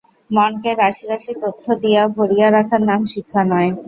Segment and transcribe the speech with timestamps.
[0.31, 3.69] মনকে রাশি রাশি তথ্য দিয়া ভরিয়া রাখার নাম শিক্ষা নয়।